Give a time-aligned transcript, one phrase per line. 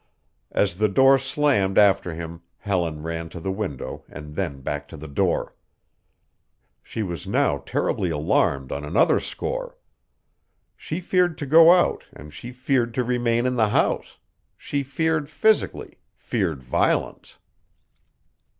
[0.49, 4.97] As the door slammed after him Helen ran to the window and then back to
[4.97, 5.53] the door.
[6.81, 9.77] She was now terribly alarmed on another score.
[10.75, 14.17] She feared to go out and she feared to remain in the house.
[14.57, 17.37] She feared physically feared violence.